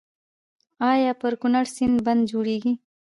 آیا 0.91 1.11
پر 1.21 1.33
کنړ 1.41 1.65
سیند 1.75 1.97
بند 2.05 2.21
جوړیږي؟ 2.31 2.73